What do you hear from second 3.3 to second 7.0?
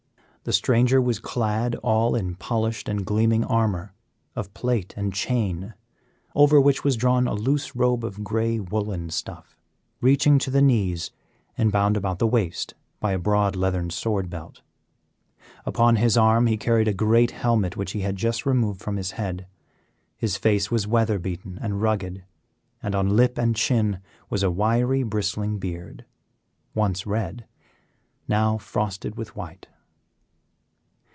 armor, of plate and chain, over which was